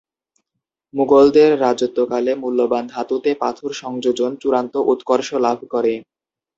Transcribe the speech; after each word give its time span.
মুগলদের 0.93 1.51
রাজত্বকালে 1.59 2.31
মূল্যবান 2.35 2.83
ধাতুতে 2.87 3.31
পাথর 3.35 3.71
সংযোজন 3.73 4.31
চূড়ান্ত 4.41 4.73
উৎকর্ষ 4.91 5.29
লাভ 5.45 5.59
করে। 5.73 5.93